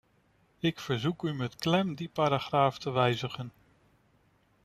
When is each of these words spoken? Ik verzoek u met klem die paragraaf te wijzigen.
Ik 0.59 0.79
verzoek 0.79 1.23
u 1.23 1.33
met 1.33 1.55
klem 1.55 1.95
die 1.95 2.09
paragraaf 2.09 2.77
te 2.79 2.91
wijzigen. 2.91 3.51